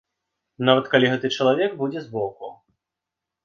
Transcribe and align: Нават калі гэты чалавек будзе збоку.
Нават 0.69 0.89
калі 0.93 1.11
гэты 1.13 1.31
чалавек 1.37 1.77
будзе 1.85 2.05
збоку. 2.09 2.53